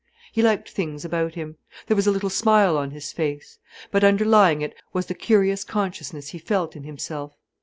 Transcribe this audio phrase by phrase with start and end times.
[0.31, 1.57] He liked things about him.
[1.85, 3.59] There was a little smile on his face.
[3.91, 7.37] But underlying it was the curious consciousness he felt in himself.